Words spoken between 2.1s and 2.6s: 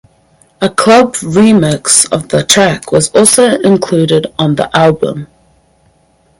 of the